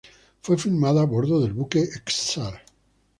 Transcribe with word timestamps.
Fue 0.41 0.57
filmada 0.57 1.03
a 1.03 1.05
bordo 1.05 1.39
del 1.39 1.53
buque 1.53 1.87
Ksar. 2.03 2.63